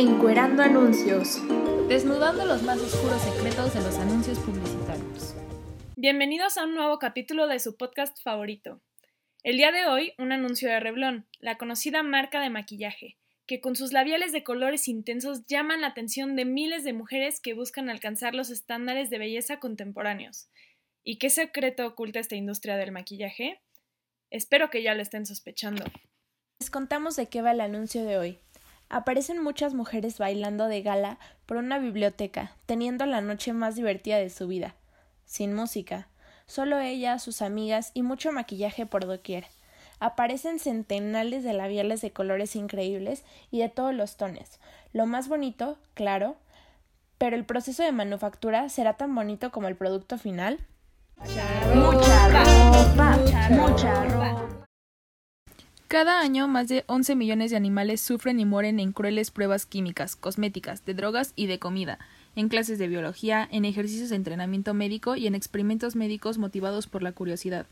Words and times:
Encuerando 0.00 0.62
anuncios. 0.62 1.42
Desnudando 1.88 2.44
los 2.46 2.62
más 2.62 2.78
oscuros 2.78 3.20
secretos 3.20 3.74
de 3.74 3.80
los 3.80 3.96
anuncios 3.96 4.38
publicitarios. 4.38 5.34
Bienvenidos 5.96 6.56
a 6.56 6.66
un 6.66 6.76
nuevo 6.76 7.00
capítulo 7.00 7.48
de 7.48 7.58
su 7.58 7.76
podcast 7.76 8.16
favorito. 8.22 8.80
El 9.42 9.56
día 9.56 9.72
de 9.72 9.86
hoy, 9.86 10.12
un 10.16 10.30
anuncio 10.30 10.68
de 10.68 10.78
Revlon, 10.78 11.26
la 11.40 11.58
conocida 11.58 12.04
marca 12.04 12.40
de 12.40 12.48
maquillaje, 12.48 13.16
que 13.44 13.60
con 13.60 13.74
sus 13.74 13.92
labiales 13.92 14.30
de 14.30 14.44
colores 14.44 14.86
intensos 14.86 15.46
llaman 15.46 15.80
la 15.80 15.88
atención 15.88 16.36
de 16.36 16.44
miles 16.44 16.84
de 16.84 16.92
mujeres 16.92 17.40
que 17.40 17.54
buscan 17.54 17.90
alcanzar 17.90 18.36
los 18.36 18.50
estándares 18.50 19.10
de 19.10 19.18
belleza 19.18 19.58
contemporáneos. 19.58 20.48
¿Y 21.02 21.18
qué 21.18 21.28
secreto 21.28 21.84
oculta 21.84 22.20
esta 22.20 22.36
industria 22.36 22.76
del 22.76 22.92
maquillaje? 22.92 23.60
Espero 24.30 24.70
que 24.70 24.80
ya 24.80 24.94
lo 24.94 25.02
estén 25.02 25.26
sospechando. 25.26 25.84
Les 26.60 26.70
contamos 26.70 27.16
de 27.16 27.28
qué 27.28 27.42
va 27.42 27.50
el 27.50 27.60
anuncio 27.60 28.04
de 28.04 28.16
hoy. 28.16 28.38
Aparecen 28.90 29.42
muchas 29.42 29.74
mujeres 29.74 30.18
bailando 30.18 30.66
de 30.66 30.82
gala 30.82 31.18
por 31.44 31.58
una 31.58 31.78
biblioteca, 31.78 32.52
teniendo 32.66 33.04
la 33.04 33.20
noche 33.20 33.52
más 33.52 33.76
divertida 33.76 34.16
de 34.16 34.30
su 34.30 34.48
vida. 34.48 34.74
Sin 35.26 35.54
música, 35.54 36.08
solo 36.46 36.78
ella, 36.78 37.18
sus 37.18 37.42
amigas 37.42 37.90
y 37.92 38.02
mucho 38.02 38.32
maquillaje 38.32 38.86
por 38.86 39.06
doquier. 39.06 39.46
Aparecen 40.00 40.58
centenares 40.58 41.44
de 41.44 41.52
labiales 41.52 42.00
de 42.00 42.12
colores 42.12 42.56
increíbles 42.56 43.24
y 43.50 43.58
de 43.60 43.68
todos 43.68 43.94
los 43.94 44.16
tonos. 44.16 44.58
Lo 44.92 45.04
más 45.06 45.28
bonito, 45.28 45.76
claro, 45.94 46.36
pero 47.18 47.36
el 47.36 47.44
proceso 47.44 47.82
de 47.82 47.92
manufactura 47.92 48.68
será 48.68 48.94
tan 48.94 49.14
bonito 49.14 49.50
como 49.50 49.68
el 49.68 49.76
producto 49.76 50.16
final. 50.18 50.60
Mucha 51.74 52.28
ropa, 52.28 53.18
mucha 53.50 54.04
ropa. 54.04 54.47
Cada 55.88 56.20
año, 56.20 56.48
más 56.48 56.68
de 56.68 56.84
11 56.86 57.16
millones 57.16 57.50
de 57.50 57.56
animales 57.56 58.02
sufren 58.02 58.38
y 58.40 58.44
mueren 58.44 58.78
en 58.78 58.92
crueles 58.92 59.30
pruebas 59.30 59.64
químicas, 59.64 60.16
cosméticas, 60.16 60.84
de 60.84 60.92
drogas 60.92 61.32
y 61.34 61.46
de 61.46 61.58
comida, 61.58 61.98
en 62.36 62.50
clases 62.50 62.78
de 62.78 62.88
biología, 62.88 63.48
en 63.50 63.64
ejercicios 63.64 64.10
de 64.10 64.16
entrenamiento 64.16 64.74
médico 64.74 65.16
y 65.16 65.26
en 65.26 65.34
experimentos 65.34 65.96
médicos 65.96 66.36
motivados 66.36 66.88
por 66.88 67.02
la 67.02 67.12
curiosidad. 67.12 67.64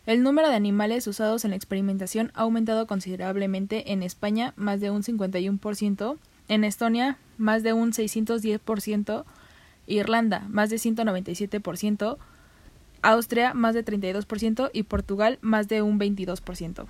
el 0.05 0.23
número 0.23 0.47
de 0.47 0.55
animales 0.55 1.07
usados 1.07 1.44
en 1.44 1.51
la 1.51 1.57
experimentación 1.57 2.31
ha 2.35 2.44
aumentado 2.44 2.88
considerablemente 2.88 3.91
en 3.91 4.01
España 4.01 4.53
más 4.55 4.79
de 4.79 4.91
un 4.91 5.03
51%, 5.03 6.17
en 6.48 6.64
Estonia 6.64 7.18
más 7.38 7.64
de 7.64 7.74
un 7.74 7.92
610%, 7.92 9.26
Irlanda 9.88 10.46
más 10.50 10.70
de 10.70 10.78
197%, 10.78 12.18
Austria 13.02 13.54
más 13.54 13.74
de 13.74 13.84
32% 13.84 14.70
y 14.74 14.84
Portugal 14.84 15.40
más 15.42 15.68
de 15.68 15.82
un 15.82 16.00
22%. 16.00 16.86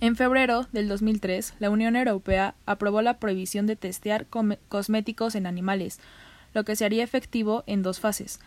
En 0.00 0.16
febrero 0.16 0.66
del 0.72 0.88
2003, 0.88 1.54
la 1.58 1.70
Unión 1.70 1.94
Europea 1.94 2.54
aprobó 2.64 3.02
la 3.02 3.18
prohibición 3.18 3.66
de 3.66 3.76
testear 3.76 4.26
cosméticos 4.68 5.34
en 5.34 5.46
animales, 5.46 6.00
lo 6.54 6.64
que 6.64 6.74
se 6.74 6.84
haría 6.84 7.04
efectivo 7.04 7.64
en 7.66 7.82
dos 7.82 8.00
fases. 8.00 8.40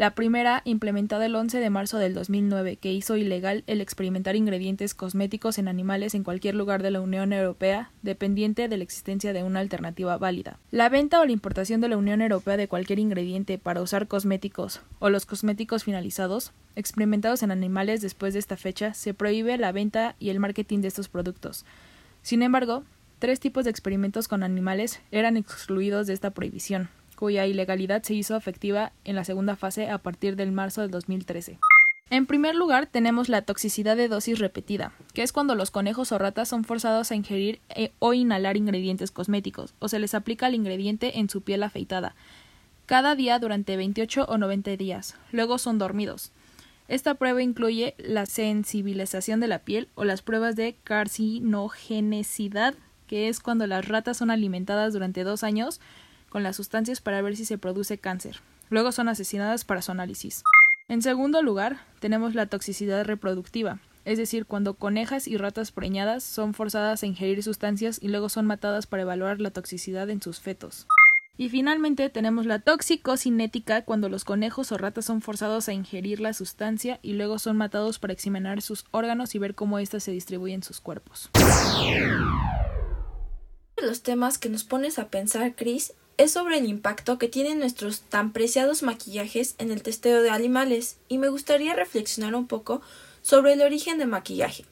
La 0.00 0.14
primera, 0.14 0.62
implementada 0.64 1.26
el 1.26 1.36
11 1.36 1.58
de 1.58 1.68
marzo 1.68 1.98
del 1.98 2.14
2009, 2.14 2.76
que 2.76 2.90
hizo 2.90 3.18
ilegal 3.18 3.64
el 3.66 3.82
experimentar 3.82 4.34
ingredientes 4.34 4.94
cosméticos 4.94 5.58
en 5.58 5.68
animales 5.68 6.14
en 6.14 6.24
cualquier 6.24 6.54
lugar 6.54 6.82
de 6.82 6.90
la 6.90 7.02
Unión 7.02 7.34
Europea, 7.34 7.90
dependiente 8.00 8.68
de 8.68 8.78
la 8.78 8.82
existencia 8.82 9.34
de 9.34 9.42
una 9.42 9.60
alternativa 9.60 10.16
válida. 10.16 10.58
La 10.70 10.88
venta 10.88 11.20
o 11.20 11.26
la 11.26 11.32
importación 11.32 11.82
de 11.82 11.90
la 11.90 11.98
Unión 11.98 12.22
Europea 12.22 12.56
de 12.56 12.66
cualquier 12.66 12.98
ingrediente 12.98 13.58
para 13.58 13.82
usar 13.82 14.08
cosméticos 14.08 14.80
o 15.00 15.10
los 15.10 15.26
cosméticos 15.26 15.84
finalizados, 15.84 16.52
experimentados 16.76 17.42
en 17.42 17.50
animales 17.50 18.00
después 18.00 18.32
de 18.32 18.38
esta 18.38 18.56
fecha, 18.56 18.94
se 18.94 19.12
prohíbe 19.12 19.58
la 19.58 19.70
venta 19.70 20.16
y 20.18 20.30
el 20.30 20.40
marketing 20.40 20.78
de 20.78 20.88
estos 20.88 21.10
productos. 21.10 21.66
Sin 22.22 22.40
embargo, 22.40 22.84
tres 23.18 23.38
tipos 23.38 23.64
de 23.64 23.70
experimentos 23.70 24.28
con 24.28 24.44
animales 24.44 25.02
eran 25.10 25.36
excluidos 25.36 26.06
de 26.06 26.14
esta 26.14 26.30
prohibición 26.30 26.88
cuya 27.20 27.46
ilegalidad 27.46 28.02
se 28.02 28.14
hizo 28.14 28.34
efectiva 28.34 28.92
en 29.04 29.14
la 29.14 29.24
segunda 29.24 29.54
fase 29.54 29.90
a 29.90 29.98
partir 29.98 30.36
del 30.36 30.52
marzo 30.52 30.80
del 30.80 30.90
2013. 30.90 31.58
En 32.08 32.24
primer 32.24 32.54
lugar, 32.54 32.86
tenemos 32.86 33.28
la 33.28 33.42
toxicidad 33.42 33.94
de 33.94 34.08
dosis 34.08 34.38
repetida, 34.38 34.94
que 35.12 35.22
es 35.22 35.30
cuando 35.30 35.54
los 35.54 35.70
conejos 35.70 36.12
o 36.12 36.18
ratas 36.18 36.48
son 36.48 36.64
forzados 36.64 37.10
a 37.10 37.14
ingerir 37.14 37.60
eh, 37.68 37.92
o 37.98 38.14
inhalar 38.14 38.56
ingredientes 38.56 39.10
cosméticos, 39.10 39.74
o 39.80 39.88
se 39.88 39.98
les 39.98 40.14
aplica 40.14 40.46
el 40.46 40.54
ingrediente 40.54 41.18
en 41.18 41.28
su 41.28 41.42
piel 41.42 41.62
afeitada, 41.62 42.14
cada 42.86 43.14
día 43.14 43.38
durante 43.38 43.76
28 43.76 44.24
o 44.24 44.38
90 44.38 44.78
días. 44.78 45.14
Luego 45.30 45.58
son 45.58 45.76
dormidos. 45.76 46.32
Esta 46.88 47.16
prueba 47.16 47.42
incluye 47.42 47.94
la 47.98 48.24
sensibilización 48.24 49.40
de 49.40 49.48
la 49.48 49.58
piel 49.58 49.88
o 49.94 50.04
las 50.04 50.22
pruebas 50.22 50.56
de 50.56 50.74
carcinogenicidad, 50.84 52.76
que 53.06 53.28
es 53.28 53.40
cuando 53.40 53.66
las 53.66 53.86
ratas 53.86 54.16
son 54.16 54.30
alimentadas 54.30 54.94
durante 54.94 55.22
dos 55.22 55.44
años 55.44 55.82
con 56.30 56.42
las 56.42 56.56
sustancias 56.56 57.02
para 57.02 57.20
ver 57.20 57.36
si 57.36 57.44
se 57.44 57.58
produce 57.58 57.98
cáncer. 57.98 58.40
Luego 58.70 58.92
son 58.92 59.10
asesinadas 59.10 59.66
para 59.66 59.82
su 59.82 59.90
análisis. 59.92 60.42
En 60.88 61.02
segundo 61.02 61.42
lugar, 61.42 61.82
tenemos 61.98 62.34
la 62.34 62.46
toxicidad 62.46 63.04
reproductiva, 63.04 63.80
es 64.04 64.18
decir, 64.18 64.46
cuando 64.46 64.74
conejas 64.74 65.28
y 65.28 65.36
ratas 65.36 65.72
preñadas 65.72 66.24
son 66.24 66.54
forzadas 66.54 67.02
a 67.02 67.06
ingerir 67.06 67.42
sustancias 67.42 67.98
y 68.00 68.08
luego 68.08 68.28
son 68.28 68.46
matadas 68.46 68.86
para 68.86 69.02
evaluar 69.02 69.40
la 69.40 69.50
toxicidad 69.50 70.08
en 70.08 70.22
sus 70.22 70.40
fetos. 70.40 70.86
Y 71.36 71.48
finalmente 71.48 72.10
tenemos 72.10 72.44
la 72.44 72.58
toxicocinética 72.58 73.84
cuando 73.84 74.08
los 74.08 74.24
conejos 74.24 74.72
o 74.72 74.78
ratas 74.78 75.06
son 75.06 75.22
forzados 75.22 75.68
a 75.68 75.72
ingerir 75.72 76.20
la 76.20 76.34
sustancia 76.34 76.98
y 77.02 77.14
luego 77.14 77.38
son 77.38 77.56
matados 77.56 77.98
para 77.98 78.12
examinar 78.12 78.60
sus 78.60 78.84
órganos 78.90 79.34
y 79.34 79.38
ver 79.38 79.54
cómo 79.54 79.78
éstas 79.78 80.02
se 80.04 80.12
distribuyen 80.12 80.56
en 80.56 80.62
sus 80.62 80.80
cuerpos. 80.80 81.30
Los 83.76 84.02
temas 84.02 84.36
que 84.36 84.50
nos 84.50 84.64
pones 84.64 84.98
a 84.98 85.08
pensar, 85.08 85.54
Chris, 85.54 85.94
es 86.20 86.32
sobre 86.32 86.58
el 86.58 86.66
impacto 86.66 87.16
que 87.16 87.28
tienen 87.28 87.58
nuestros 87.60 88.02
tan 88.02 88.34
preciados 88.34 88.82
maquillajes 88.82 89.54
en 89.56 89.70
el 89.70 89.82
testeo 89.82 90.20
de 90.20 90.28
animales 90.28 90.98
y 91.08 91.16
me 91.16 91.30
gustaría 91.30 91.72
reflexionar 91.72 92.34
un 92.34 92.46
poco 92.46 92.82
sobre 93.22 93.54
el 93.54 93.62
origen 93.62 93.96
del 93.96 94.08
maquillaje, 94.08 94.66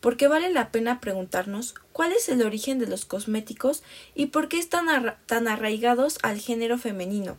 porque 0.00 0.28
vale 0.28 0.50
la 0.50 0.70
pena 0.70 1.00
preguntarnos 1.00 1.74
cuál 1.92 2.12
es 2.12 2.28
el 2.28 2.42
origen 2.42 2.78
de 2.78 2.88
los 2.88 3.06
cosméticos 3.06 3.82
y 4.14 4.26
por 4.26 4.48
qué 4.48 4.58
están 4.58 5.16
tan 5.24 5.48
arraigados 5.48 6.18
al 6.22 6.38
género 6.38 6.76
femenino, 6.76 7.38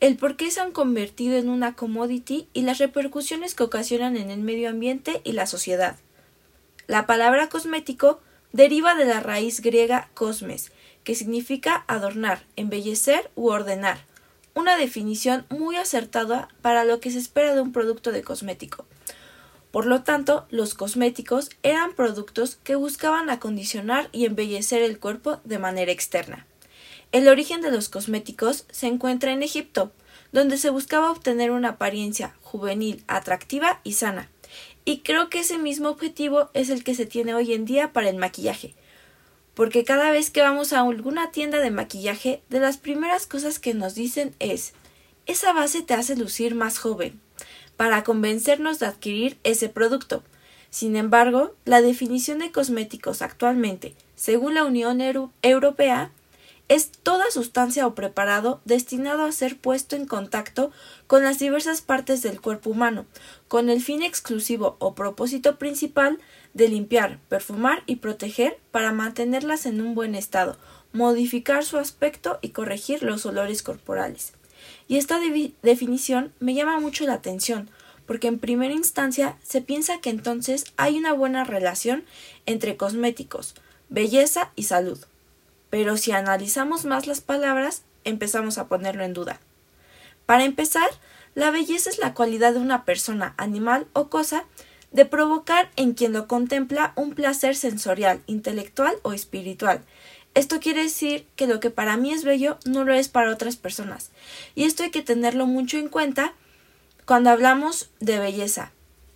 el 0.00 0.18
por 0.18 0.36
qué 0.36 0.50
se 0.50 0.60
han 0.60 0.72
convertido 0.72 1.38
en 1.38 1.48
una 1.48 1.74
commodity 1.74 2.46
y 2.52 2.60
las 2.60 2.76
repercusiones 2.76 3.54
que 3.54 3.62
ocasionan 3.62 4.18
en 4.18 4.30
el 4.30 4.40
medio 4.40 4.68
ambiente 4.68 5.22
y 5.24 5.32
la 5.32 5.46
sociedad. 5.46 5.96
La 6.88 7.06
palabra 7.06 7.48
cosmético 7.48 8.20
deriva 8.52 8.94
de 8.94 9.06
la 9.06 9.20
raíz 9.20 9.62
griega 9.62 10.10
cosmes, 10.12 10.72
que 11.04 11.14
significa 11.14 11.84
adornar, 11.88 12.44
embellecer 12.56 13.30
u 13.34 13.48
ordenar, 13.48 13.98
una 14.54 14.76
definición 14.76 15.46
muy 15.48 15.76
acertada 15.76 16.48
para 16.60 16.84
lo 16.84 17.00
que 17.00 17.10
se 17.10 17.18
espera 17.18 17.54
de 17.54 17.60
un 17.60 17.72
producto 17.72 18.12
de 18.12 18.22
cosmético. 18.22 18.86
Por 19.70 19.86
lo 19.86 20.02
tanto, 20.02 20.46
los 20.50 20.74
cosméticos 20.74 21.50
eran 21.62 21.94
productos 21.94 22.56
que 22.56 22.74
buscaban 22.74 23.30
acondicionar 23.30 24.10
y 24.12 24.26
embellecer 24.26 24.82
el 24.82 24.98
cuerpo 24.98 25.40
de 25.44 25.58
manera 25.58 25.90
externa. 25.90 26.46
El 27.10 27.28
origen 27.28 27.62
de 27.62 27.70
los 27.70 27.88
cosméticos 27.88 28.66
se 28.70 28.86
encuentra 28.86 29.32
en 29.32 29.42
Egipto, 29.42 29.92
donde 30.30 30.58
se 30.58 30.70
buscaba 30.70 31.10
obtener 31.10 31.50
una 31.50 31.70
apariencia 31.70 32.34
juvenil, 32.42 33.02
atractiva 33.06 33.80
y 33.82 33.92
sana. 33.92 34.30
Y 34.84 34.98
creo 34.98 35.30
que 35.30 35.40
ese 35.40 35.58
mismo 35.58 35.88
objetivo 35.88 36.50
es 36.54 36.68
el 36.68 36.84
que 36.84 36.94
se 36.94 37.06
tiene 37.06 37.34
hoy 37.34 37.52
en 37.54 37.64
día 37.64 37.92
para 37.92 38.10
el 38.10 38.16
maquillaje. 38.16 38.74
Porque 39.54 39.84
cada 39.84 40.10
vez 40.10 40.30
que 40.30 40.42
vamos 40.42 40.72
a 40.72 40.80
alguna 40.80 41.30
tienda 41.30 41.58
de 41.60 41.70
maquillaje, 41.70 42.42
de 42.48 42.60
las 42.60 42.78
primeras 42.78 43.26
cosas 43.26 43.58
que 43.58 43.74
nos 43.74 43.94
dicen 43.94 44.34
es 44.38 44.72
esa 45.26 45.52
base 45.52 45.82
te 45.82 45.94
hace 45.94 46.16
lucir 46.16 46.54
más 46.54 46.78
joven, 46.78 47.20
para 47.76 48.02
convencernos 48.02 48.78
de 48.78 48.86
adquirir 48.86 49.38
ese 49.44 49.68
producto. 49.68 50.22
Sin 50.70 50.96
embargo, 50.96 51.54
la 51.64 51.82
definición 51.82 52.38
de 52.38 52.50
cosméticos 52.50 53.22
actualmente, 53.22 53.94
según 54.16 54.54
la 54.54 54.64
Unión 54.64 55.00
Europea, 55.42 56.10
es 56.68 56.90
toda 56.90 57.30
sustancia 57.30 57.86
o 57.86 57.94
preparado 57.94 58.62
destinado 58.64 59.24
a 59.24 59.32
ser 59.32 59.58
puesto 59.58 59.94
en 59.94 60.06
contacto 60.06 60.70
con 61.06 61.22
las 61.22 61.38
diversas 61.38 61.82
partes 61.82 62.22
del 62.22 62.40
cuerpo 62.40 62.70
humano, 62.70 63.04
con 63.48 63.68
el 63.68 63.82
fin 63.82 64.02
exclusivo 64.02 64.76
o 64.78 64.94
propósito 64.94 65.58
principal 65.58 66.18
de 66.54 66.68
limpiar, 66.68 67.18
perfumar 67.28 67.82
y 67.86 67.96
proteger 67.96 68.58
para 68.70 68.92
mantenerlas 68.92 69.66
en 69.66 69.80
un 69.80 69.94
buen 69.94 70.14
estado, 70.14 70.56
modificar 70.92 71.64
su 71.64 71.78
aspecto 71.78 72.38
y 72.42 72.50
corregir 72.50 73.02
los 73.02 73.24
olores 73.26 73.62
corporales. 73.62 74.32
Y 74.88 74.98
esta 74.98 75.18
definición 75.62 76.32
me 76.38 76.54
llama 76.54 76.78
mucho 76.80 77.04
la 77.04 77.14
atención, 77.14 77.70
porque 78.06 78.28
en 78.28 78.38
primera 78.38 78.74
instancia 78.74 79.36
se 79.42 79.60
piensa 79.60 80.00
que 80.00 80.10
entonces 80.10 80.66
hay 80.76 80.98
una 80.98 81.12
buena 81.12 81.44
relación 81.44 82.04
entre 82.46 82.76
cosméticos, 82.76 83.54
belleza 83.88 84.50
y 84.56 84.64
salud. 84.64 84.98
Pero 85.70 85.96
si 85.96 86.12
analizamos 86.12 86.84
más 86.84 87.06
las 87.06 87.20
palabras, 87.20 87.82
empezamos 88.04 88.58
a 88.58 88.66
ponerlo 88.68 89.04
en 89.04 89.14
duda. 89.14 89.40
Para 90.26 90.44
empezar, 90.44 90.88
la 91.34 91.50
belleza 91.50 91.88
es 91.88 91.98
la 91.98 92.12
cualidad 92.12 92.52
de 92.52 92.60
una 92.60 92.84
persona, 92.84 93.34
animal 93.38 93.86
o 93.94 94.08
cosa 94.08 94.44
de 94.92 95.04
provocar 95.04 95.70
en 95.76 95.94
quien 95.94 96.12
lo 96.12 96.26
contempla 96.26 96.92
un 96.96 97.14
placer 97.14 97.56
sensorial, 97.56 98.22
intelectual 98.26 98.94
o 99.02 99.12
espiritual. 99.12 99.82
Esto 100.34 100.60
quiere 100.60 100.82
decir 100.82 101.26
que 101.36 101.46
lo 101.46 101.60
que 101.60 101.70
para 101.70 101.96
mí 101.96 102.12
es 102.12 102.24
bello 102.24 102.58
no 102.64 102.84
lo 102.84 102.94
es 102.94 103.08
para 103.08 103.30
otras 103.30 103.56
personas. 103.56 104.10
Y 104.54 104.64
esto 104.64 104.82
hay 104.82 104.90
que 104.90 105.02
tenerlo 105.02 105.46
mucho 105.46 105.76
en 105.76 105.88
cuenta 105.88 106.32
cuando 107.04 107.30
hablamos 107.30 107.90
de 108.00 108.18
belleza, 108.18 108.72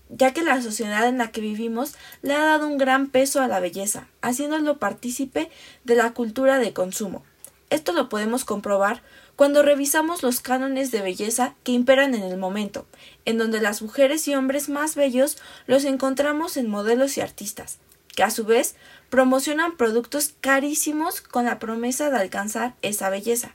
ya 0.08 0.32
que 0.32 0.43
la 0.43 0.61
sociedad 0.61 1.08
en 1.08 1.19
la 1.19 1.31
que 1.31 1.40
vivimos 1.40 1.94
le 2.20 2.34
ha 2.34 2.44
dado 2.44 2.67
un 2.67 2.76
gran 2.76 3.08
peso 3.08 3.40
a 3.40 3.49
la 3.49 3.61
belleza, 3.61 4.08
haciéndolo 4.20 4.79
partícipe 4.79 5.50
de 5.84 5.94
la 5.94 6.12
cultura 6.12 6.58
de 6.58 6.72
consumo. 6.72 7.25
Esto 7.70 7.93
lo 7.93 8.08
podemos 8.08 8.44
comprobar 8.44 9.02
cuando 9.37 9.62
revisamos 9.62 10.23
los 10.23 10.41
cánones 10.41 10.91
de 10.91 11.03
belleza 11.03 11.55
que 11.62 11.73
imperan 11.73 12.15
en 12.15 12.23
el 12.23 12.38
momento, 12.38 12.87
en 13.27 13.37
donde 13.37 13.61
las 13.61 13.83
mujeres 13.83 14.27
y 14.27 14.35
hombres 14.35 14.71
más 14.71 14.94
bellos 14.94 15.37
los 15.67 15.85
encontramos 15.85 16.56
en 16.56 16.69
modelos 16.69 17.19
y 17.19 17.21
artistas, 17.21 17.79
que 18.15 18.23
a 18.23 18.31
su 18.31 18.44
vez 18.44 18.77
promocionan 19.11 19.77
productos 19.77 20.35
carísimos 20.41 21.21
con 21.21 21.44
la 21.44 21.59
promesa 21.59 22.11
de 22.11 22.17
alcanzar 22.17 22.75
esa 22.81 23.11
belleza. 23.11 23.55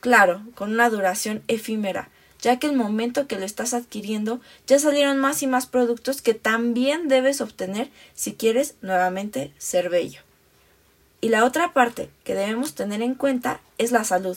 Claro, 0.00 0.42
con 0.54 0.72
una 0.72 0.88
duración 0.90 1.42
efímera, 1.48 2.08
ya 2.40 2.60
que 2.60 2.68
el 2.68 2.76
momento 2.76 3.26
que 3.26 3.38
lo 3.38 3.44
estás 3.44 3.74
adquiriendo 3.74 4.40
ya 4.68 4.78
salieron 4.78 5.18
más 5.18 5.42
y 5.42 5.48
más 5.48 5.66
productos 5.66 6.22
que 6.22 6.34
también 6.34 7.08
debes 7.08 7.40
obtener 7.40 7.90
si 8.14 8.34
quieres 8.34 8.76
nuevamente 8.80 9.52
ser 9.58 9.90
bello. 9.90 10.20
Y 11.20 11.30
la 11.30 11.44
otra 11.44 11.72
parte 11.72 12.10
que 12.22 12.36
debemos 12.36 12.74
tener 12.74 13.02
en 13.02 13.14
cuenta 13.14 13.60
es 13.78 13.90
la 13.90 14.04
salud, 14.04 14.36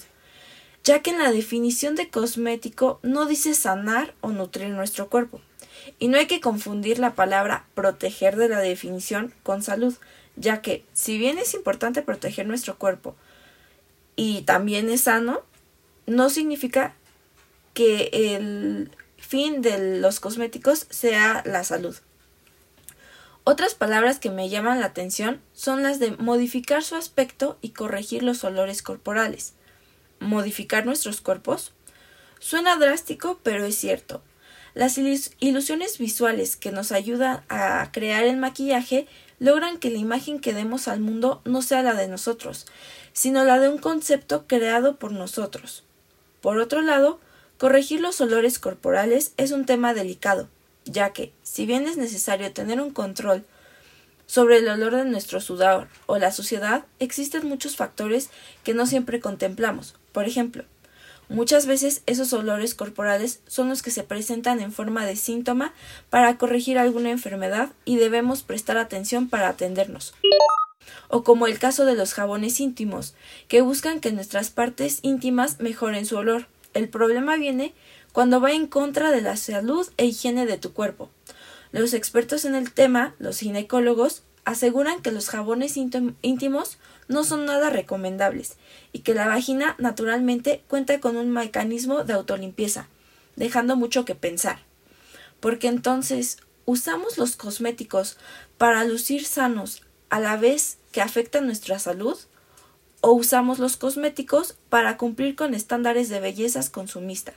ya 0.84 1.02
que 1.02 1.12
en 1.12 1.20
la 1.20 1.32
definición 1.32 1.96
de 1.96 2.10
cosmético 2.10 3.00
no 3.04 3.26
dice 3.26 3.54
sanar 3.54 4.14
o 4.22 4.30
nutrir 4.30 4.70
nuestro 4.70 5.10
cuerpo. 5.10 5.42
Y 5.98 6.08
no 6.08 6.18
hay 6.18 6.28
que 6.28 6.42
confundir 6.42 7.00
la 7.00 7.16
palabra 7.16 7.66
proteger 7.74 8.36
de 8.36 8.50
la 8.50 8.60
definición 8.60 9.34
con 9.44 9.64
salud, 9.64 9.96
ya 10.36 10.62
que 10.62 10.84
si 10.94 11.18
bien 11.18 11.38
es 11.38 11.54
importante 11.54 12.02
proteger 12.02 12.48
nuestro 12.48 12.78
cuerpo 12.78 13.16
y 14.16 14.42
también 14.42 14.90
es 14.90 15.02
sano, 15.02 15.42
no 16.06 16.30
significa 16.30 16.96
que 17.74 18.10
el 18.12 18.92
fin 19.18 19.62
de 19.62 20.00
los 20.00 20.20
cosméticos 20.20 20.88
sea 20.90 21.44
la 21.46 21.64
salud. 21.64 21.96
Otras 23.44 23.74
palabras 23.74 24.20
que 24.20 24.30
me 24.30 24.50
llaman 24.50 24.80
la 24.80 24.88
atención 24.88 25.42
son 25.54 25.84
las 25.84 26.00
de 26.00 26.12
modificar 26.12 26.84
su 26.84 26.96
aspecto 26.96 27.58
y 27.62 27.70
corregir 27.70 28.22
los 28.22 28.44
olores 28.44 28.82
corporales. 28.82 29.54
¿Modificar 30.20 30.86
nuestros 30.86 31.22
cuerpos? 31.22 31.74
Suena 32.40 32.76
drástico, 32.76 33.40
pero 33.44 33.66
es 33.66 33.76
cierto. 33.76 34.22
Las 34.74 34.98
ilusiones 34.98 35.98
visuales 35.98 36.56
que 36.56 36.72
nos 36.72 36.92
ayudan 36.92 37.44
a 37.50 37.90
crear 37.92 38.24
el 38.24 38.38
maquillaje 38.38 39.08
logran 39.40 39.78
que 39.78 39.90
la 39.90 39.98
imagen 39.98 40.40
que 40.40 40.54
demos 40.54 40.88
al 40.88 41.00
mundo 41.00 41.42
no 41.46 41.62
sea 41.62 41.82
la 41.82 41.94
de 41.96 42.08
nosotros, 42.08 42.66
sino 43.14 43.44
la 43.46 43.60
de 43.60 43.70
un 43.70 43.78
concepto 43.78 44.46
creado 44.48 44.98
por 44.98 45.12
nosotros. 45.12 45.84
Por 46.42 46.60
otro 46.60 46.82
lado, 46.82 47.20
corregir 47.58 48.00
los 48.02 48.22
olores 48.22 48.60
corporales 48.60 49.34
es 49.38 49.52
un 49.52 49.66
tema 49.66 49.94
delicado, 49.94 50.50
ya 50.86 51.12
que, 51.12 51.34
si 51.42 51.66
bien 51.66 51.88
es 51.88 51.98
necesario 51.98 52.54
tener 52.54 52.80
un 52.80 52.92
control 52.92 53.46
sobre 54.30 54.58
el 54.58 54.68
olor 54.68 54.96
de 54.96 55.06
nuestro 55.06 55.42
sudor 55.42 55.88
o 56.06 56.20
la 56.20 56.32
suciedad, 56.32 56.86
existen 57.00 57.48
muchos 57.48 57.76
factores 57.76 58.30
que 58.64 58.76
no 58.76 58.86
siempre 58.86 59.20
contemplamos. 59.20 59.96
Por 60.12 60.26
ejemplo, 60.28 60.66
muchas 61.30 61.66
veces 61.66 62.04
esos 62.06 62.32
olores 62.34 62.76
corporales 62.76 63.42
son 63.48 63.70
los 63.70 63.82
que 63.82 63.90
se 63.90 64.04
presentan 64.04 64.60
en 64.60 64.72
forma 64.72 65.04
de 65.08 65.16
síntoma 65.16 65.74
para 66.12 66.38
corregir 66.38 66.78
alguna 66.78 67.10
enfermedad 67.10 67.70
y 67.86 67.98
debemos 67.98 68.44
prestar 68.44 68.78
atención 68.78 69.30
para 69.30 69.50
atendernos. 69.50 70.14
O 71.08 71.24
como 71.24 71.48
el 71.48 71.58
caso 71.58 71.86
de 71.86 71.96
los 71.96 72.14
jabones 72.14 72.60
íntimos, 72.60 73.16
que 73.48 73.62
buscan 73.62 74.00
que 74.00 74.12
nuestras 74.12 74.52
partes 74.52 75.00
íntimas 75.02 75.60
mejoren 75.60 76.06
su 76.06 76.18
olor. 76.18 76.46
El 76.76 76.88
problema 76.88 77.36
viene 77.36 77.74
cuando 78.12 78.40
va 78.40 78.52
en 78.52 78.68
contra 78.68 79.10
de 79.10 79.22
la 79.22 79.38
salud 79.38 79.90
e 79.98 80.06
higiene 80.06 80.46
de 80.46 80.60
tu 80.60 80.72
cuerpo. 80.72 81.10
Los 81.72 81.94
expertos 81.94 82.46
en 82.46 82.56
el 82.56 82.72
tema, 82.72 83.16
los 83.20 83.40
ginecólogos, 83.40 84.24
aseguran 84.46 85.02
que 85.02 85.12
los 85.12 85.30
jabones 85.30 85.78
íntimos 85.78 86.80
no 87.08 87.24
son 87.24 87.46
nada 87.46 87.70
recomendables 87.70 88.56
y 88.92 89.00
que 89.00 89.14
la 89.14 89.28
vagina 89.28 89.76
naturalmente 89.78 90.64
cuenta 90.68 91.00
con 91.00 91.18
un 91.18 91.30
mecanismo 91.30 92.04
de 92.04 92.14
autolimpieza, 92.14 92.88
dejando 93.36 93.76
mucho 93.76 94.06
que 94.06 94.16
pensar. 94.16 94.60
Porque 95.40 95.68
entonces 95.68 96.38
usamos 96.66 97.18
los 97.18 97.36
cosméticos 97.36 98.18
para 98.58 98.84
lucir 98.84 99.26
sanos 99.26 99.84
a 100.10 100.20
la 100.20 100.38
vez 100.38 100.80
que 100.92 101.02
afectan 101.02 101.46
nuestra 101.46 101.78
salud 101.78 102.18
o 103.02 103.12
usamos 103.12 103.60
los 103.60 103.78
cosméticos 103.78 104.58
para 104.70 104.98
cumplir 104.98 105.36
con 105.36 105.54
estándares 105.54 106.10
de 106.10 106.20
bellezas 106.20 106.70
consumistas. 106.70 107.36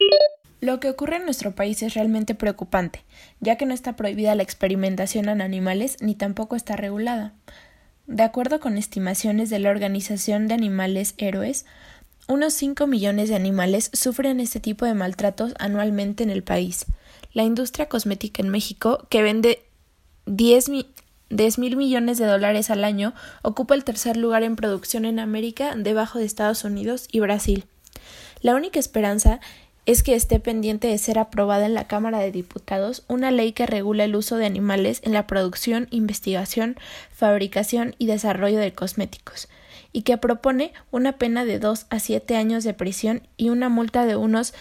Lo 0.63 0.79
que 0.79 0.89
ocurre 0.89 1.17
en 1.17 1.25
nuestro 1.25 1.57
país 1.57 1.83
es 1.83 1.95
realmente 1.95 2.37
preocupante, 2.37 3.05
ya 3.41 3.57
que 3.57 3.67
no 3.67 3.75
está 3.75 3.97
prohibida 3.97 4.37
la 4.37 4.45
experimentación 4.45 5.29
en 5.29 5.41
animales 5.41 5.97
ni 6.01 6.15
tampoco 6.15 6.55
está 6.55 6.77
regulada. 6.77 7.33
De 8.07 8.23
acuerdo 8.23 8.61
con 8.61 8.79
estimaciones 8.79 9.51
de 9.51 9.59
la 9.59 9.71
Organización 9.71 10.47
de 10.47 10.55
Animales 10.55 11.15
Héroes, 11.19 11.67
unos 12.29 12.55
5 12.55 12.87
millones 12.87 13.29
de 13.29 13.35
animales 13.35 13.91
sufren 13.93 14.39
este 14.39 14.61
tipo 14.61 14.85
de 14.85 14.95
maltratos 14.95 15.53
anualmente 15.59 16.23
en 16.23 16.31
el 16.31 16.45
país. 16.45 16.87
La 17.33 17.43
industria 17.43 17.89
cosmética 17.89 18.41
en 18.41 18.49
México, 18.49 19.09
que 19.11 19.25
vende 19.25 19.65
10, 20.27 20.69
mil 20.69 21.77
millones 21.77 22.19
de 22.19 22.27
dólares 22.27 22.71
al 22.71 22.85
año, 22.85 23.15
ocupa 23.43 23.75
el 23.75 23.83
tercer 23.83 24.17
lugar 24.17 24.45
en 24.45 24.55
producción 24.55 25.07
en 25.07 25.19
América, 25.19 25.75
debajo 25.77 26.21
de 26.21 26.25
Estados 26.25 26.63
Unidos 26.63 27.09
y 27.11 27.19
Brasil. 27.19 27.65
La 28.43 28.55
única 28.55 28.79
esperanza 28.79 29.41
es 29.85 30.03
que 30.03 30.15
esté 30.15 30.39
pendiente 30.39 30.89
de 30.89 30.99
ser 30.99 31.19
aprobada 31.19 31.67
en 31.67 31.75
la 31.75 31.89
Cámara 31.89 32.21
de 32.21 32.31
Diputados 32.31 33.05
una 33.09 33.31
ley 33.31 33.53
que 33.53 33.67
regula 33.67 34.05
el 34.05 34.15
uso 34.15 34.37
de 34.37 34.47
animales 34.47 35.01
en 35.05 35.13
la 35.13 35.27
producción, 35.27 35.89
investigación, 35.91 36.77
fabricación 37.13 37.95
y 37.99 38.07
desarrollo 38.07 38.61
de 38.61 38.73
cosméticos, 38.73 39.49
y 39.93 40.03
que 40.03 40.19
propone 40.19 40.73
una 40.91 41.13
pena 41.19 41.45
de 41.45 41.59
dos 41.59 41.87
a 41.91 41.99
siete 41.99 42.37
años 42.37 42.65
de 42.65 42.75
prisión 42.75 43.27
y 43.37 43.49
una 43.49 43.69
multa 43.69 44.07
de 44.07 44.17
unos 44.17 44.55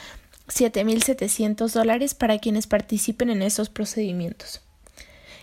7.700 0.48 1.72
dólares 1.72 2.16
para 2.16 2.40
quienes 2.40 2.68
participen 2.68 3.30
en 3.30 3.42
esos 3.42 3.70
procedimientos 3.70 4.62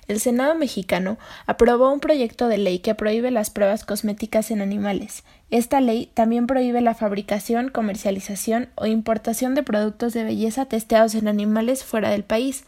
el 0.08 0.20
Senado 0.20 0.54
mexicano 0.54 1.18
aprobó 1.46 1.92
un 1.92 2.00
proyecto 2.00 2.48
de 2.48 2.58
ley 2.58 2.78
que 2.80 2.94
prohíbe 2.94 3.30
las 3.30 3.50
pruebas 3.50 3.84
cosméticas 3.84 4.50
en 4.50 4.62
animales. 4.62 5.22
Esta 5.50 5.80
ley 5.80 6.10
también 6.14 6.46
prohíbe 6.46 6.80
la 6.80 6.94
fabricación, 6.94 7.68
comercialización 7.68 8.70
o 8.74 8.86
importación 8.86 9.54
de 9.54 9.62
productos 9.62 10.14
de 10.14 10.24
belleza 10.24 10.64
testeados 10.64 11.14
en 11.14 11.28
animales 11.28 11.84
fuera 11.84 12.10
del 12.10 12.24
país. 12.24 12.64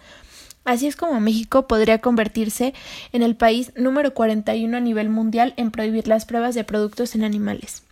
Así 0.64 0.86
es 0.86 0.96
como 0.96 1.18
México 1.20 1.66
podría 1.66 1.98
convertirse 1.98 2.74
en 3.12 3.22
el 3.22 3.34
país 3.34 3.72
número 3.74 4.12
41 4.12 4.76
a 4.76 4.80
nivel 4.80 5.08
mundial 5.08 5.54
en 5.56 5.70
prohibir 5.70 6.06
las 6.06 6.26
pruebas 6.26 6.54
de 6.54 6.64
productos 6.64 7.14
en 7.14 7.24
animales. 7.24 7.82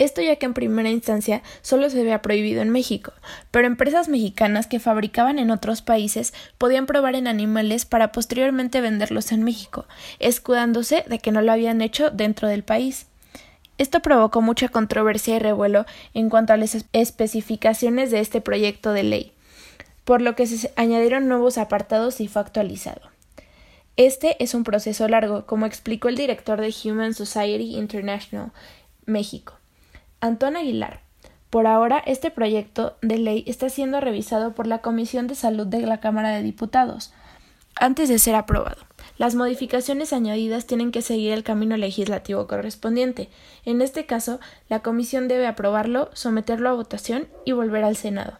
Esto 0.00 0.22
ya 0.22 0.36
que 0.36 0.46
en 0.46 0.54
primera 0.54 0.88
instancia 0.88 1.42
solo 1.60 1.90
se 1.90 2.00
había 2.00 2.22
prohibido 2.22 2.62
en 2.62 2.70
México, 2.70 3.12
pero 3.50 3.66
empresas 3.66 4.08
mexicanas 4.08 4.66
que 4.66 4.80
fabricaban 4.80 5.38
en 5.38 5.50
otros 5.50 5.82
países 5.82 6.32
podían 6.56 6.86
probar 6.86 7.16
en 7.16 7.26
animales 7.26 7.84
para 7.84 8.10
posteriormente 8.10 8.80
venderlos 8.80 9.30
en 9.30 9.42
México, 9.42 9.84
escudándose 10.18 11.04
de 11.06 11.18
que 11.18 11.32
no 11.32 11.42
lo 11.42 11.52
habían 11.52 11.82
hecho 11.82 12.10
dentro 12.10 12.48
del 12.48 12.64
país. 12.64 13.08
Esto 13.76 14.00
provocó 14.00 14.40
mucha 14.40 14.70
controversia 14.70 15.36
y 15.36 15.38
revuelo 15.38 15.84
en 16.14 16.30
cuanto 16.30 16.54
a 16.54 16.56
las 16.56 16.82
especificaciones 16.94 18.10
de 18.10 18.20
este 18.20 18.40
proyecto 18.40 18.94
de 18.94 19.02
ley, 19.02 19.32
por 20.04 20.22
lo 20.22 20.34
que 20.34 20.46
se 20.46 20.72
añadieron 20.76 21.28
nuevos 21.28 21.58
apartados 21.58 22.22
y 22.22 22.28
fue 22.28 22.40
actualizado. 22.40 23.02
Este 23.98 24.42
es 24.42 24.54
un 24.54 24.64
proceso 24.64 25.06
largo, 25.08 25.44
como 25.44 25.66
explicó 25.66 26.08
el 26.08 26.16
director 26.16 26.58
de 26.58 26.74
Human 26.84 27.12
Society 27.12 27.76
International, 27.76 28.50
México. 29.04 29.59
Antón 30.20 30.56
Aguilar. 30.56 31.00
Por 31.48 31.66
ahora, 31.66 32.02
este 32.04 32.30
proyecto 32.30 32.96
de 33.00 33.18
ley 33.18 33.42
está 33.46 33.70
siendo 33.70 34.00
revisado 34.00 34.54
por 34.54 34.66
la 34.66 34.78
Comisión 34.78 35.26
de 35.26 35.34
Salud 35.34 35.66
de 35.66 35.80
la 35.80 35.98
Cámara 35.98 36.30
de 36.30 36.42
Diputados 36.42 37.12
antes 37.76 38.10
de 38.10 38.18
ser 38.18 38.34
aprobado. 38.34 38.82
Las 39.16 39.34
modificaciones 39.34 40.12
añadidas 40.12 40.66
tienen 40.66 40.92
que 40.92 41.00
seguir 41.00 41.32
el 41.32 41.42
camino 41.42 41.78
legislativo 41.78 42.46
correspondiente. 42.46 43.30
En 43.64 43.80
este 43.80 44.04
caso, 44.04 44.40
la 44.68 44.80
Comisión 44.80 45.28
debe 45.28 45.46
aprobarlo, 45.46 46.10
someterlo 46.12 46.68
a 46.68 46.74
votación 46.74 47.26
y 47.46 47.52
volver 47.52 47.84
al 47.84 47.96
Senado. 47.96 48.38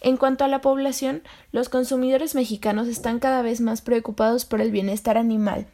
En 0.00 0.16
cuanto 0.16 0.44
a 0.44 0.48
la 0.48 0.60
población, 0.60 1.22
los 1.50 1.68
consumidores 1.68 2.36
mexicanos 2.36 2.86
están 2.86 3.18
cada 3.18 3.42
vez 3.42 3.60
más 3.60 3.80
preocupados 3.82 4.44
por 4.44 4.60
el 4.60 4.70
bienestar 4.70 5.18
animal. 5.18 5.66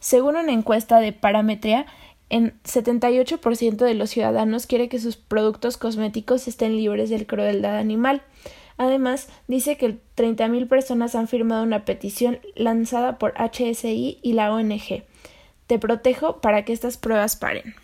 Según 0.00 0.36
una 0.36 0.52
encuesta 0.52 1.00
de 1.00 1.12
Parametría, 1.12 1.86
en 2.30 2.60
78% 2.62 3.76
de 3.76 3.94
los 3.94 4.10
ciudadanos 4.10 4.66
quiere 4.66 4.88
que 4.88 4.98
sus 4.98 5.16
productos 5.16 5.76
cosméticos 5.76 6.48
estén 6.48 6.76
libres 6.76 7.10
del 7.10 7.26
crueldad 7.26 7.78
animal. 7.78 8.22
Además, 8.76 9.28
dice 9.48 9.76
que 9.76 9.98
30.000 10.16 10.68
personas 10.68 11.14
han 11.14 11.26
firmado 11.26 11.64
una 11.64 11.84
petición 11.84 12.38
lanzada 12.54 13.18
por 13.18 13.34
HSI 13.34 14.18
y 14.22 14.32
la 14.34 14.52
ONG. 14.52 15.02
Te 15.66 15.78
protejo 15.78 16.40
para 16.40 16.64
que 16.64 16.72
estas 16.72 16.96
pruebas 16.96 17.36
paren. 17.36 17.74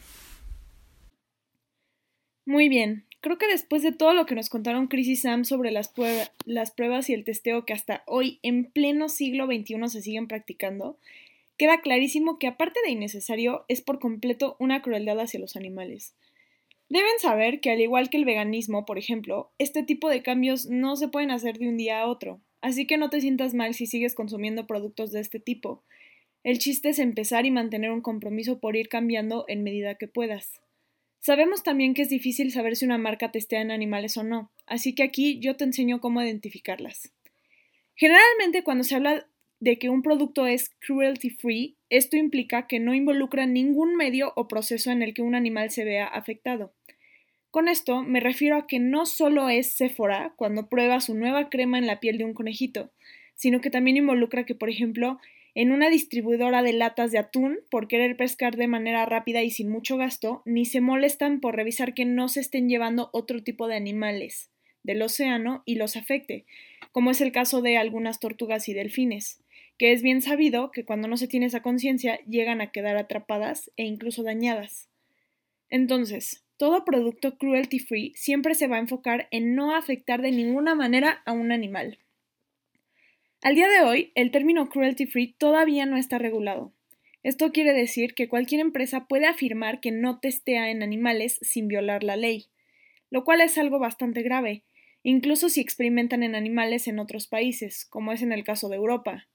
Muy 2.46 2.68
bien. 2.68 3.06
Creo 3.20 3.38
que 3.38 3.48
después 3.48 3.82
de 3.82 3.92
todo 3.92 4.12
lo 4.12 4.26
que 4.26 4.34
nos 4.34 4.50
contaron 4.50 4.86
Chris 4.86 5.08
y 5.08 5.16
Sam 5.16 5.46
sobre 5.46 5.72
las 5.72 5.88
pruebas 5.88 7.08
y 7.08 7.14
el 7.14 7.24
testeo 7.24 7.64
que 7.64 7.72
hasta 7.72 8.02
hoy, 8.06 8.38
en 8.42 8.66
pleno 8.66 9.08
siglo 9.08 9.46
XXI, 9.46 9.88
se 9.88 10.02
siguen 10.02 10.28
practicando, 10.28 10.98
queda 11.56 11.80
clarísimo 11.80 12.38
que 12.38 12.46
aparte 12.46 12.80
de 12.84 12.90
innecesario, 12.90 13.64
es 13.68 13.82
por 13.82 13.98
completo 13.98 14.56
una 14.58 14.82
crueldad 14.82 15.20
hacia 15.20 15.40
los 15.40 15.56
animales. 15.56 16.14
Deben 16.88 17.18
saber 17.18 17.60
que 17.60 17.70
al 17.70 17.80
igual 17.80 18.10
que 18.10 18.16
el 18.16 18.24
veganismo, 18.24 18.84
por 18.84 18.98
ejemplo, 18.98 19.52
este 19.58 19.82
tipo 19.82 20.08
de 20.08 20.22
cambios 20.22 20.66
no 20.66 20.96
se 20.96 21.08
pueden 21.08 21.30
hacer 21.30 21.58
de 21.58 21.68
un 21.68 21.76
día 21.76 22.00
a 22.00 22.06
otro, 22.06 22.40
así 22.60 22.86
que 22.86 22.98
no 22.98 23.10
te 23.10 23.20
sientas 23.20 23.54
mal 23.54 23.74
si 23.74 23.86
sigues 23.86 24.14
consumiendo 24.14 24.66
productos 24.66 25.10
de 25.10 25.20
este 25.20 25.40
tipo. 25.40 25.82
El 26.42 26.58
chiste 26.58 26.90
es 26.90 26.98
empezar 26.98 27.46
y 27.46 27.50
mantener 27.50 27.90
un 27.90 28.02
compromiso 28.02 28.60
por 28.60 28.76
ir 28.76 28.88
cambiando 28.88 29.46
en 29.48 29.62
medida 29.62 29.94
que 29.94 30.08
puedas. 30.08 30.60
Sabemos 31.20 31.62
también 31.62 31.94
que 31.94 32.02
es 32.02 32.10
difícil 32.10 32.52
saber 32.52 32.76
si 32.76 32.84
una 32.84 32.98
marca 32.98 33.32
testea 33.32 33.62
en 33.62 33.70
animales 33.70 34.18
o 34.18 34.22
no, 34.22 34.52
así 34.66 34.94
que 34.94 35.02
aquí 35.02 35.38
yo 35.38 35.56
te 35.56 35.64
enseño 35.64 36.00
cómo 36.00 36.20
identificarlas. 36.20 37.14
Generalmente 37.94 38.62
cuando 38.62 38.84
se 38.84 38.96
habla 38.96 39.26
de 39.64 39.78
que 39.78 39.88
un 39.88 40.02
producto 40.02 40.46
es 40.46 40.68
cruelty 40.86 41.30
free, 41.30 41.78
esto 41.88 42.18
implica 42.18 42.66
que 42.66 42.80
no 42.80 42.92
involucra 42.92 43.46
ningún 43.46 43.96
medio 43.96 44.34
o 44.36 44.46
proceso 44.46 44.90
en 44.90 45.00
el 45.00 45.14
que 45.14 45.22
un 45.22 45.34
animal 45.34 45.70
se 45.70 45.84
vea 45.84 46.06
afectado. 46.06 46.74
Con 47.50 47.68
esto 47.68 48.02
me 48.02 48.20
refiero 48.20 48.56
a 48.58 48.66
que 48.66 48.78
no 48.78 49.06
solo 49.06 49.48
es 49.48 49.72
Sephora 49.72 50.34
cuando 50.36 50.68
prueba 50.68 51.00
su 51.00 51.14
nueva 51.14 51.48
crema 51.48 51.78
en 51.78 51.86
la 51.86 51.98
piel 51.98 52.18
de 52.18 52.26
un 52.26 52.34
conejito, 52.34 52.92
sino 53.36 53.62
que 53.62 53.70
también 53.70 53.96
involucra 53.96 54.44
que, 54.44 54.54
por 54.54 54.68
ejemplo, 54.68 55.18
en 55.54 55.72
una 55.72 55.88
distribuidora 55.88 56.62
de 56.62 56.74
latas 56.74 57.10
de 57.10 57.18
atún, 57.18 57.60
por 57.70 57.88
querer 57.88 58.18
pescar 58.18 58.56
de 58.56 58.68
manera 58.68 59.06
rápida 59.06 59.42
y 59.42 59.50
sin 59.50 59.70
mucho 59.70 59.96
gasto, 59.96 60.42
ni 60.44 60.66
se 60.66 60.82
molestan 60.82 61.40
por 61.40 61.56
revisar 61.56 61.94
que 61.94 62.04
no 62.04 62.28
se 62.28 62.40
estén 62.40 62.68
llevando 62.68 63.08
otro 63.14 63.42
tipo 63.42 63.66
de 63.66 63.76
animales 63.76 64.50
del 64.82 65.00
océano 65.00 65.62
y 65.64 65.76
los 65.76 65.96
afecte, 65.96 66.44
como 66.92 67.10
es 67.10 67.22
el 67.22 67.32
caso 67.32 67.62
de 67.62 67.78
algunas 67.78 68.20
tortugas 68.20 68.68
y 68.68 68.74
delfines 68.74 69.40
que 69.78 69.92
es 69.92 70.02
bien 70.02 70.22
sabido 70.22 70.70
que 70.70 70.84
cuando 70.84 71.08
no 71.08 71.16
se 71.16 71.28
tiene 71.28 71.46
esa 71.46 71.62
conciencia 71.62 72.20
llegan 72.26 72.60
a 72.60 72.70
quedar 72.70 72.96
atrapadas 72.96 73.70
e 73.76 73.84
incluso 73.84 74.22
dañadas. 74.22 74.88
Entonces, 75.68 76.44
todo 76.56 76.84
producto 76.84 77.36
cruelty 77.36 77.80
free 77.80 78.12
siempre 78.14 78.54
se 78.54 78.68
va 78.68 78.76
a 78.76 78.80
enfocar 78.80 79.26
en 79.30 79.54
no 79.54 79.74
afectar 79.74 80.22
de 80.22 80.30
ninguna 80.30 80.74
manera 80.74 81.22
a 81.26 81.32
un 81.32 81.50
animal. 81.50 81.98
Al 83.42 83.56
día 83.56 83.68
de 83.68 83.82
hoy, 83.82 84.12
el 84.14 84.30
término 84.30 84.68
cruelty 84.68 85.06
free 85.06 85.34
todavía 85.36 85.84
no 85.84 85.96
está 85.96 86.18
regulado. 86.18 86.72
Esto 87.24 87.52
quiere 87.52 87.72
decir 87.72 88.14
que 88.14 88.28
cualquier 88.28 88.60
empresa 88.60 89.06
puede 89.06 89.26
afirmar 89.26 89.80
que 89.80 89.90
no 89.90 90.20
testea 90.20 90.70
en 90.70 90.82
animales 90.82 91.38
sin 91.42 91.68
violar 91.68 92.04
la 92.04 92.16
ley, 92.16 92.46
lo 93.10 93.24
cual 93.24 93.40
es 93.40 93.58
algo 93.58 93.78
bastante 93.78 94.22
grave, 94.22 94.62
incluso 95.02 95.48
si 95.48 95.60
experimentan 95.60 96.22
en 96.22 96.34
animales 96.34 96.86
en 96.86 96.98
otros 96.98 97.26
países, 97.26 97.84
como 97.86 98.12
es 98.12 98.22
en 98.22 98.32
el 98.32 98.44
caso 98.44 98.68
de 98.68 98.76
Europa. 98.76 99.26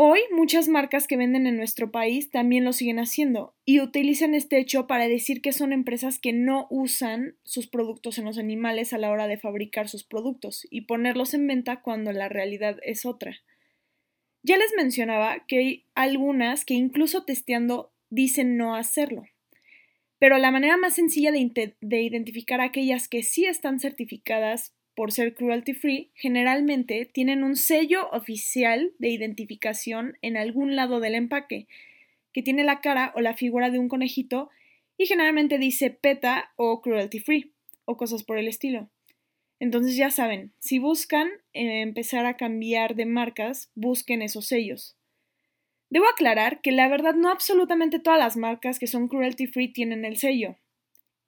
Hoy 0.00 0.20
muchas 0.30 0.68
marcas 0.68 1.08
que 1.08 1.16
venden 1.16 1.48
en 1.48 1.56
nuestro 1.56 1.90
país 1.90 2.30
también 2.30 2.64
lo 2.64 2.72
siguen 2.72 3.00
haciendo 3.00 3.56
y 3.64 3.80
utilizan 3.80 4.32
este 4.32 4.60
hecho 4.60 4.86
para 4.86 5.08
decir 5.08 5.42
que 5.42 5.52
son 5.52 5.72
empresas 5.72 6.20
que 6.20 6.32
no 6.32 6.68
usan 6.70 7.34
sus 7.42 7.66
productos 7.66 8.16
en 8.16 8.24
los 8.24 8.38
animales 8.38 8.92
a 8.92 8.98
la 8.98 9.10
hora 9.10 9.26
de 9.26 9.38
fabricar 9.38 9.88
sus 9.88 10.04
productos 10.04 10.68
y 10.70 10.82
ponerlos 10.82 11.34
en 11.34 11.48
venta 11.48 11.82
cuando 11.82 12.12
la 12.12 12.28
realidad 12.28 12.78
es 12.84 13.04
otra. 13.06 13.38
Ya 14.44 14.56
les 14.56 14.72
mencionaba 14.76 15.44
que 15.48 15.58
hay 15.58 15.84
algunas 15.96 16.64
que 16.64 16.74
incluso 16.74 17.24
testeando 17.24 17.90
dicen 18.08 18.56
no 18.56 18.76
hacerlo. 18.76 19.24
Pero 20.20 20.38
la 20.38 20.52
manera 20.52 20.76
más 20.76 20.94
sencilla 20.94 21.32
de, 21.32 21.74
de 21.80 22.02
identificar 22.02 22.60
aquellas 22.60 23.08
que 23.08 23.24
sí 23.24 23.46
están 23.46 23.80
certificadas 23.80 24.77
por 24.98 25.12
ser 25.12 25.36
cruelty 25.36 25.74
free, 25.74 26.10
generalmente 26.16 27.04
tienen 27.06 27.44
un 27.44 27.54
sello 27.54 28.10
oficial 28.10 28.90
de 28.98 29.10
identificación 29.10 30.18
en 30.22 30.36
algún 30.36 30.74
lado 30.74 30.98
del 30.98 31.14
empaque, 31.14 31.68
que 32.32 32.42
tiene 32.42 32.64
la 32.64 32.80
cara 32.80 33.12
o 33.14 33.20
la 33.20 33.34
figura 33.34 33.70
de 33.70 33.78
un 33.78 33.88
conejito 33.88 34.50
y 34.96 35.06
generalmente 35.06 35.56
dice 35.56 35.90
PETA 35.90 36.50
o 36.56 36.82
cruelty 36.82 37.20
free 37.20 37.52
o 37.84 37.96
cosas 37.96 38.24
por 38.24 38.38
el 38.38 38.48
estilo. 38.48 38.90
Entonces 39.60 39.94
ya 39.94 40.10
saben, 40.10 40.50
si 40.58 40.80
buscan 40.80 41.28
eh, 41.52 41.82
empezar 41.82 42.26
a 42.26 42.36
cambiar 42.36 42.96
de 42.96 43.06
marcas, 43.06 43.70
busquen 43.76 44.20
esos 44.20 44.46
sellos. 44.48 44.96
Debo 45.90 46.08
aclarar 46.08 46.60
que 46.60 46.72
la 46.72 46.88
verdad 46.88 47.14
no 47.14 47.30
absolutamente 47.30 48.00
todas 48.00 48.18
las 48.18 48.36
marcas 48.36 48.80
que 48.80 48.88
son 48.88 49.06
cruelty 49.06 49.46
free 49.46 49.72
tienen 49.72 50.04
el 50.04 50.16
sello. 50.16 50.56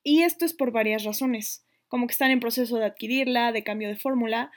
Y 0.02 0.22
esto 0.22 0.44
es 0.44 0.54
por 0.54 0.72
varias 0.72 1.04
razones 1.04 1.64
como 1.90 2.06
que 2.06 2.12
están 2.12 2.30
en 2.30 2.40
proceso 2.40 2.78
de 2.78 2.86
adquirirla, 2.86 3.52
de 3.52 3.64
cambio 3.64 3.88
de 3.88 3.96
fórmula, 3.96 4.50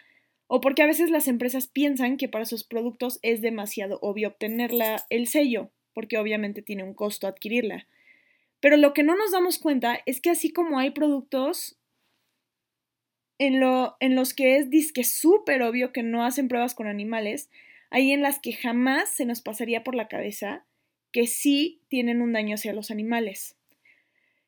o 0.47 0.61
porque 0.61 0.83
a 0.83 0.87
veces 0.87 1.09
las 1.09 1.27
empresas 1.27 1.67
piensan 1.67 2.15
que 2.15 2.29
para 2.29 2.45
sus 2.45 2.63
productos 2.63 3.19
es 3.23 3.41
demasiado 3.41 3.97
obvio 4.01 4.29
obtenerla 4.29 5.03
el 5.09 5.27
sello, 5.27 5.71
porque 5.93 6.19
obviamente 6.19 6.61
tiene 6.61 6.83
un 6.83 6.93
costo 6.93 7.27
adquirirla. 7.27 7.87
Pero 8.59 8.77
lo 8.77 8.93
que 8.93 9.01
no 9.01 9.15
nos 9.15 9.31
damos 9.31 9.57
cuenta 9.57 9.99
es 10.05 10.21
que 10.21 10.29
así 10.29 10.53
como 10.53 10.77
hay 10.77 10.91
productos 10.91 11.77
en, 13.39 13.59
lo, 13.59 13.97
en 13.99 14.15
los 14.15 14.35
que 14.35 14.57
es 14.57 14.69
disque 14.69 15.03
súper 15.03 15.63
obvio 15.63 15.91
que 15.91 16.03
no 16.03 16.23
hacen 16.23 16.47
pruebas 16.47 16.75
con 16.75 16.87
animales, 16.87 17.49
hay 17.89 18.11
en 18.11 18.21
las 18.21 18.39
que 18.39 18.53
jamás 18.53 19.09
se 19.09 19.25
nos 19.25 19.41
pasaría 19.41 19.83
por 19.83 19.95
la 19.95 20.07
cabeza 20.07 20.65
que 21.11 21.25
sí 21.25 21.81
tienen 21.87 22.21
un 22.21 22.31
daño 22.31 22.55
hacia 22.55 22.73
los 22.73 22.91
animales. 22.91 23.57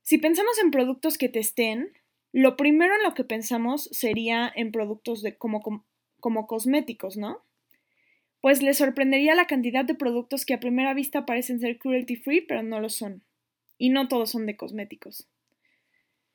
Si 0.03 0.19
pensamos 0.19 0.59
en 0.59 0.69
productos 0.69 1.17
que 1.17 1.29
testen, 1.29 1.91
lo 2.35 2.57
primero 2.57 2.93
en 2.93 3.03
lo 3.03 3.13
que 3.13 3.23
pensamos 3.23 3.87
sería 3.93 4.51
en 4.53 4.73
productos 4.73 5.21
de, 5.21 5.37
como, 5.37 5.61
como, 6.19 6.47
cosméticos, 6.47 7.15
¿no? 7.15 7.41
Pues 8.41 8.61
les 8.61 8.77
sorprendería 8.77 9.35
la 9.35 9.47
cantidad 9.47 9.85
de 9.85 9.95
productos 9.95 10.45
que 10.45 10.53
a 10.53 10.59
primera 10.59 10.93
vista 10.93 11.25
parecen 11.25 11.61
ser 11.61 11.77
cruelty 11.77 12.17
free, 12.17 12.41
pero 12.41 12.61
no 12.61 12.81
lo 12.81 12.89
son. 12.89 13.23
Y 13.77 13.87
no 13.87 14.09
todos 14.09 14.31
son 14.31 14.45
de 14.47 14.57
cosméticos. 14.57 15.29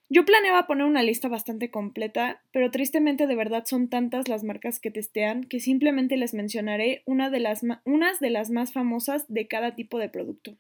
Yo 0.08 0.24
planeaba 0.24 0.66
poner 0.66 0.86
una 0.86 1.02
lista 1.02 1.28
bastante 1.28 1.70
completa, 1.70 2.42
pero 2.50 2.70
tristemente 2.70 3.26
de 3.26 3.36
verdad 3.36 3.64
son 3.66 3.90
tantas 3.90 4.26
las 4.26 4.42
marcas 4.42 4.80
que 4.80 4.90
testean 4.90 5.44
que 5.44 5.60
simplemente 5.60 6.16
les 6.16 6.32
mencionaré 6.32 7.02
una 7.04 7.28
de 7.28 7.40
las 7.40 7.60
unas 7.84 8.20
de 8.20 8.30
las 8.30 8.48
más 8.48 8.72
famosas 8.72 9.26
de 9.28 9.48
cada 9.48 9.74
tipo 9.74 9.98
de 9.98 10.08
producto. 10.08 10.56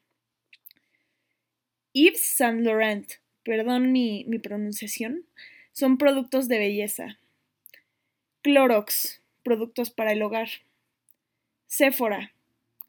Yves 1.94 2.22
Saint 2.22 2.60
Laurent, 2.60 3.19
perdón 3.44 3.92
mi, 3.92 4.24
pronunciación, 4.42 5.24
son 5.72 5.98
productos 5.98 6.48
de 6.48 6.58
belleza. 6.58 7.18
Clorox, 8.42 9.22
productos 9.42 9.90
para 9.90 10.12
el 10.12 10.22
hogar. 10.22 10.48
Sephora, 11.66 12.32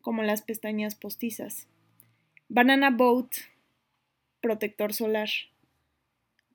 como 0.02 0.24
las 0.24 0.42
pestañas 0.42 0.96
postizas. 0.96 1.68
Banana 2.50 2.90
Boat, 2.90 3.34
protector 4.42 4.94
solar. 4.94 5.30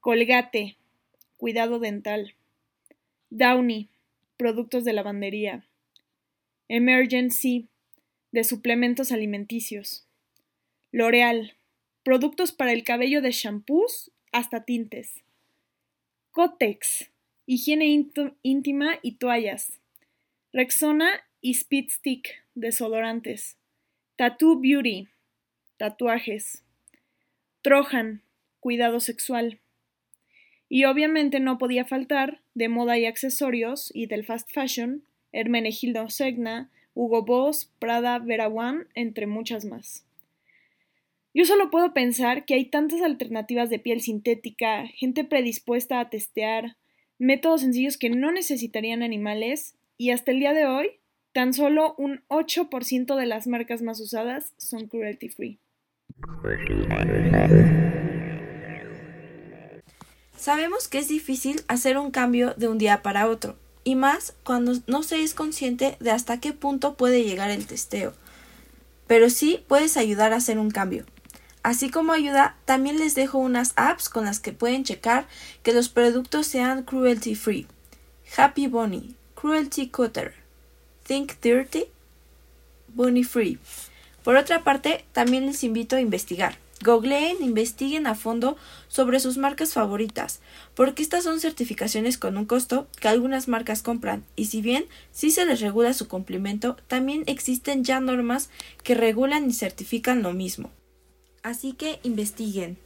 Colgate, 0.00 0.76
cuidado 1.36 1.78
dental. 1.78 2.34
Downy, 3.30 3.88
productos 4.36 4.84
de 4.84 4.92
lavandería. 4.92 5.64
Emergency, 6.68 7.68
de 8.32 8.44
suplementos 8.44 9.12
alimenticios. 9.12 10.06
L'Oreal, 10.92 11.55
productos 12.06 12.52
para 12.52 12.70
el 12.72 12.84
cabello 12.84 13.20
de 13.20 13.32
shampoos 13.32 14.12
hasta 14.30 14.64
tintes. 14.64 15.24
Cotex, 16.30 17.10
higiene 17.46 17.86
íntima 18.42 19.00
y 19.02 19.16
toallas. 19.16 19.80
Rexona 20.52 21.10
y 21.40 21.50
Speed 21.50 21.88
Stick, 21.90 22.44
desodorantes. 22.54 23.56
Tattoo 24.14 24.60
Beauty, 24.60 25.08
tatuajes. 25.78 26.62
Trojan, 27.62 28.22
cuidado 28.60 29.00
sexual. 29.00 29.58
Y 30.68 30.84
obviamente 30.84 31.40
no 31.40 31.58
podía 31.58 31.86
faltar 31.86 32.40
de 32.54 32.68
moda 32.68 32.96
y 32.98 33.06
accesorios 33.06 33.90
y 33.92 34.06
del 34.06 34.24
fast 34.24 34.48
fashion, 34.52 35.02
Hermenegildo 35.32 36.08
Segna, 36.08 36.70
Hugo 36.94 37.24
Boss, 37.24 37.68
Prada, 37.80 38.20
Vera 38.20 38.46
One, 38.46 38.84
entre 38.94 39.26
muchas 39.26 39.64
más. 39.64 40.06
Yo 41.36 41.44
solo 41.44 41.70
puedo 41.70 41.92
pensar 41.92 42.46
que 42.46 42.54
hay 42.54 42.64
tantas 42.64 43.02
alternativas 43.02 43.68
de 43.68 43.78
piel 43.78 44.00
sintética, 44.00 44.86
gente 44.94 45.22
predispuesta 45.22 46.00
a 46.00 46.08
testear, 46.08 46.78
métodos 47.18 47.60
sencillos 47.60 47.98
que 47.98 48.08
no 48.08 48.32
necesitarían 48.32 49.02
animales 49.02 49.74
y 49.98 50.12
hasta 50.12 50.30
el 50.30 50.40
día 50.40 50.54
de 50.54 50.64
hoy, 50.64 50.92
tan 51.34 51.52
solo 51.52 51.94
un 51.98 52.22
8% 52.28 53.16
de 53.16 53.26
las 53.26 53.46
marcas 53.46 53.82
más 53.82 54.00
usadas 54.00 54.54
son 54.56 54.86
cruelty 54.86 55.28
free. 55.28 55.58
Sabemos 60.38 60.88
que 60.88 60.96
es 60.96 61.08
difícil 61.08 61.60
hacer 61.68 61.98
un 61.98 62.12
cambio 62.12 62.54
de 62.54 62.68
un 62.68 62.78
día 62.78 63.02
para 63.02 63.28
otro, 63.28 63.58
y 63.84 63.94
más 63.94 64.34
cuando 64.42 64.72
no 64.86 65.02
se 65.02 65.22
es 65.22 65.34
consciente 65.34 65.98
de 66.00 66.12
hasta 66.12 66.40
qué 66.40 66.54
punto 66.54 66.96
puede 66.96 67.24
llegar 67.24 67.50
el 67.50 67.66
testeo. 67.66 68.14
Pero 69.06 69.28
sí 69.28 69.62
puedes 69.68 69.98
ayudar 69.98 70.32
a 70.32 70.36
hacer 70.36 70.58
un 70.58 70.70
cambio. 70.70 71.04
Así 71.66 71.90
como 71.90 72.12
ayuda, 72.12 72.54
también 72.64 72.96
les 72.96 73.16
dejo 73.16 73.38
unas 73.38 73.72
apps 73.74 74.08
con 74.08 74.24
las 74.24 74.38
que 74.38 74.52
pueden 74.52 74.84
checar 74.84 75.26
que 75.64 75.72
los 75.72 75.88
productos 75.88 76.46
sean 76.46 76.84
cruelty 76.84 77.34
free. 77.34 77.66
Happy 78.36 78.68
Bunny, 78.68 79.16
Cruelty 79.34 79.88
Cutter, 79.88 80.32
Think 81.02 81.32
Dirty, 81.42 81.86
Bunny 82.94 83.24
Free. 83.24 83.58
Por 84.22 84.36
otra 84.36 84.62
parte, 84.62 85.04
también 85.10 85.44
les 85.46 85.64
invito 85.64 85.96
a 85.96 86.00
investigar. 86.00 86.56
Googleen, 86.84 87.38
investiguen 87.40 88.06
a 88.06 88.14
fondo 88.14 88.56
sobre 88.86 89.18
sus 89.18 89.36
marcas 89.36 89.72
favoritas, 89.72 90.38
porque 90.76 91.02
estas 91.02 91.24
son 91.24 91.40
certificaciones 91.40 92.16
con 92.16 92.36
un 92.36 92.44
costo 92.44 92.86
que 93.00 93.08
algunas 93.08 93.48
marcas 93.48 93.82
compran, 93.82 94.22
y 94.36 94.44
si 94.44 94.62
bien 94.62 94.84
sí 95.10 95.32
se 95.32 95.44
les 95.44 95.60
regula 95.60 95.94
su 95.94 96.06
cumplimiento, 96.06 96.76
también 96.86 97.24
existen 97.26 97.82
ya 97.82 97.98
normas 97.98 98.50
que 98.84 98.94
regulan 98.94 99.50
y 99.50 99.52
certifican 99.52 100.22
lo 100.22 100.32
mismo. 100.32 100.70
Así 101.46 101.74
que 101.74 102.00
investiguen. 102.02 102.76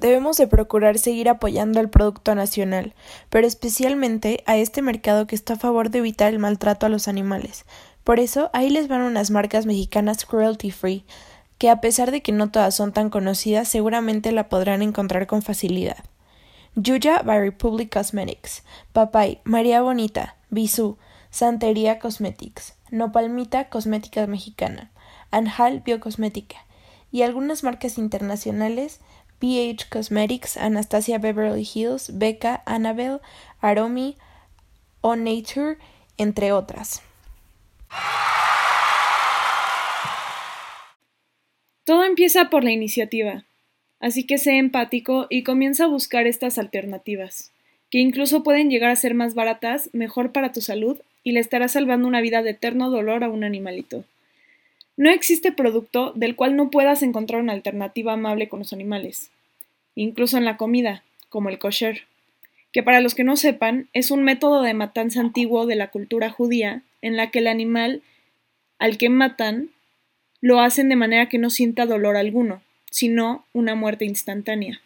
Debemos 0.00 0.36
de 0.36 0.48
procurar 0.48 0.98
seguir 0.98 1.28
apoyando 1.28 1.78
al 1.78 1.90
producto 1.90 2.34
nacional, 2.34 2.92
pero 3.30 3.46
especialmente 3.46 4.42
a 4.46 4.56
este 4.56 4.82
mercado 4.82 5.28
que 5.28 5.36
está 5.36 5.52
a 5.52 5.56
favor 5.56 5.90
de 5.90 6.00
evitar 6.00 6.32
el 6.32 6.40
maltrato 6.40 6.86
a 6.86 6.88
los 6.88 7.06
animales. 7.06 7.64
Por 8.02 8.18
eso, 8.18 8.50
ahí 8.52 8.68
les 8.68 8.88
van 8.88 9.02
unas 9.02 9.30
marcas 9.30 9.64
mexicanas 9.64 10.24
cruelty 10.24 10.72
free, 10.72 11.04
que 11.56 11.70
a 11.70 11.80
pesar 11.80 12.10
de 12.10 12.20
que 12.20 12.32
no 12.32 12.50
todas 12.50 12.74
son 12.74 12.92
tan 12.92 13.10
conocidas, 13.10 13.68
seguramente 13.68 14.32
la 14.32 14.48
podrán 14.48 14.82
encontrar 14.82 15.28
con 15.28 15.40
facilidad. 15.40 15.98
Yuya 16.74 17.22
by 17.22 17.38
Republic 17.38 17.92
Cosmetics, 17.92 18.64
Papay, 18.92 19.40
María 19.44 19.82
Bonita, 19.82 20.34
Bisú, 20.50 20.98
Santería 21.30 22.00
Cosmetics, 22.00 22.74
Nopalmita 22.90 23.68
Cosmética 23.68 24.26
Mexicana, 24.26 24.90
Anjal 25.30 25.82
Biocosmética, 25.82 26.65
y 27.12 27.22
algunas 27.22 27.62
marcas 27.62 27.98
internacionales 27.98 29.00
BH 29.40 29.88
Cosmetics, 29.90 30.56
Anastasia 30.56 31.18
Beverly 31.18 31.68
Hills, 31.74 32.18
Becca, 32.18 32.62
Annabelle, 32.64 33.20
Aromi, 33.60 34.16
O 35.00 35.16
Nature, 35.16 35.76
entre 36.16 36.52
otras. 36.52 37.02
Todo 41.84 42.04
empieza 42.04 42.50
por 42.50 42.64
la 42.64 42.72
iniciativa, 42.72 43.44
así 44.00 44.24
que 44.24 44.38
sé 44.38 44.58
empático 44.58 45.26
y 45.30 45.44
comienza 45.44 45.84
a 45.84 45.88
buscar 45.88 46.26
estas 46.26 46.58
alternativas, 46.58 47.52
que 47.90 47.98
incluso 47.98 48.42
pueden 48.42 48.70
llegar 48.70 48.90
a 48.90 48.96
ser 48.96 49.14
más 49.14 49.34
baratas, 49.34 49.90
mejor 49.92 50.32
para 50.32 50.50
tu 50.50 50.60
salud 50.60 50.98
y 51.22 51.32
le 51.32 51.40
estarás 51.40 51.72
salvando 51.72 52.08
una 52.08 52.20
vida 52.20 52.42
de 52.42 52.50
eterno 52.50 52.90
dolor 52.90 53.22
a 53.22 53.28
un 53.28 53.44
animalito. 53.44 54.04
No 54.96 55.10
existe 55.10 55.52
producto 55.52 56.12
del 56.14 56.36
cual 56.36 56.56
no 56.56 56.70
puedas 56.70 57.02
encontrar 57.02 57.42
una 57.42 57.52
alternativa 57.52 58.14
amable 58.14 58.48
con 58.48 58.60
los 58.60 58.72
animales, 58.72 59.30
incluso 59.94 60.38
en 60.38 60.44
la 60.44 60.56
comida, 60.56 61.02
como 61.28 61.50
el 61.50 61.58
kosher, 61.58 62.02
que 62.72 62.82
para 62.82 63.00
los 63.00 63.14
que 63.14 63.24
no 63.24 63.36
sepan 63.36 63.88
es 63.92 64.10
un 64.10 64.22
método 64.22 64.62
de 64.62 64.74
matanza 64.74 65.20
antiguo 65.20 65.66
de 65.66 65.76
la 65.76 65.88
cultura 65.88 66.30
judía 66.30 66.82
en 67.02 67.16
la 67.16 67.30
que 67.30 67.40
el 67.40 67.46
animal 67.46 68.02
al 68.78 68.98
que 68.98 69.08
matan 69.08 69.70
lo 70.40 70.60
hacen 70.60 70.88
de 70.88 70.96
manera 70.96 71.28
que 71.28 71.38
no 71.38 71.50
sienta 71.50 71.86
dolor 71.86 72.16
alguno, 72.16 72.62
sino 72.90 73.44
una 73.52 73.74
muerte 73.74 74.04
instantánea. 74.04 74.80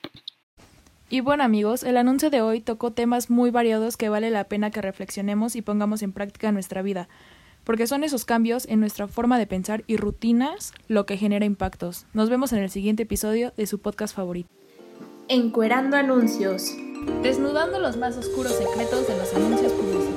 Y 1.09 1.21
bueno 1.21 1.43
amigos, 1.43 1.83
el 1.83 1.97
anuncio 1.97 2.31
de 2.31 2.41
hoy 2.41 2.61
tocó 2.61 2.93
temas 2.93 3.31
muy 3.31 3.51
variados 3.51 3.97
que 3.97 4.09
vale 4.09 4.31
la 4.31 4.45
pena 4.45 4.71
que 4.71 4.81
reflexionemos 4.81 5.57
y 5.57 5.63
pongamos 5.63 6.03
en 6.03 6.13
práctica 6.13 6.49
en 6.49 6.55
nuestra 6.55 6.83
vida 6.83 7.09
porque 7.71 7.87
son 7.87 8.03
esos 8.03 8.25
cambios 8.25 8.67
en 8.67 8.81
nuestra 8.81 9.07
forma 9.07 9.39
de 9.39 9.47
pensar 9.47 9.85
y 9.87 9.97
rutinas 9.97 10.73
lo 10.89 11.07
que 11.07 11.17
genera 11.17 11.45
impactos. 11.45 12.05
Nos 12.13 12.29
vemos 12.29 12.53
en 12.53 12.59
el 12.59 12.69
siguiente 12.69 13.05
episodio 13.05 13.53
de 13.57 13.65
su 13.69 13.79
podcast 13.79 14.13
favorito. 14.13 14.49
Encuerando 15.29 15.97
anuncios. 15.97 16.75
Desnudando 17.23 17.79
los 17.79 17.97
más 17.97 18.17
oscuros 18.17 18.55
secretos 18.55 19.07
de 19.07 19.17
los 19.17 19.33
anuncios 19.35 19.71
publicitarios. 19.71 20.10